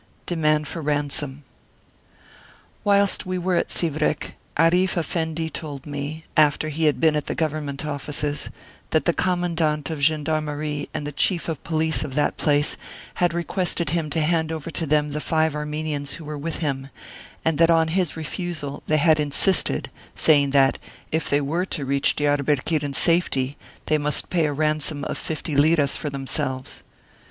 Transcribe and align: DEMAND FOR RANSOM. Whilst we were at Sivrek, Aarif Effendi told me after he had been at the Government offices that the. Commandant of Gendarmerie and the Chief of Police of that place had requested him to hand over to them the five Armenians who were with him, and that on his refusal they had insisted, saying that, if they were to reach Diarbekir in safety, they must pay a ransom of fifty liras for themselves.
DEMAND 0.25 0.67
FOR 0.67 0.81
RANSOM. 0.81 1.43
Whilst 2.83 3.27
we 3.27 3.37
were 3.37 3.55
at 3.55 3.69
Sivrek, 3.69 4.33
Aarif 4.57 4.97
Effendi 4.97 5.47
told 5.47 5.85
me 5.85 6.25
after 6.35 6.69
he 6.69 6.85
had 6.85 6.99
been 6.99 7.15
at 7.15 7.27
the 7.27 7.35
Government 7.35 7.85
offices 7.85 8.49
that 8.89 9.05
the. 9.05 9.13
Commandant 9.13 9.91
of 9.91 9.99
Gendarmerie 10.01 10.89
and 10.91 11.05
the 11.05 11.11
Chief 11.11 11.47
of 11.47 11.63
Police 11.63 12.03
of 12.03 12.15
that 12.15 12.35
place 12.35 12.77
had 13.21 13.31
requested 13.31 13.91
him 13.91 14.09
to 14.09 14.21
hand 14.21 14.51
over 14.51 14.71
to 14.71 14.87
them 14.87 15.11
the 15.11 15.21
five 15.21 15.53
Armenians 15.53 16.13
who 16.13 16.25
were 16.25 16.35
with 16.35 16.57
him, 16.65 16.89
and 17.45 17.59
that 17.59 17.69
on 17.69 17.89
his 17.89 18.17
refusal 18.17 18.81
they 18.87 18.97
had 18.97 19.19
insisted, 19.19 19.91
saying 20.15 20.49
that, 20.49 20.79
if 21.11 21.29
they 21.29 21.41
were 21.41 21.67
to 21.67 21.85
reach 21.85 22.15
Diarbekir 22.15 22.81
in 22.81 22.95
safety, 22.95 23.55
they 23.85 23.99
must 23.99 24.31
pay 24.31 24.47
a 24.47 24.51
ransom 24.51 25.03
of 25.03 25.19
fifty 25.19 25.55
liras 25.55 25.95
for 25.95 26.09
themselves. 26.09 26.81